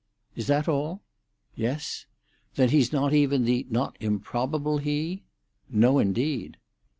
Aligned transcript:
"Is 0.35 0.47
that 0.47 0.67
all?" 0.67 1.03
"Yes." 1.53 2.07
"Then 2.55 2.69
he's 2.69 2.91
not 2.91 3.13
even 3.13 3.45
the 3.45 3.67
not 3.69 3.97
improbable 3.99 4.79
he?" 4.79 5.21
"No, 5.69 5.99
indeed." 5.99 6.57